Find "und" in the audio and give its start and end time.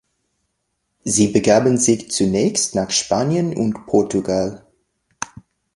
3.55-3.85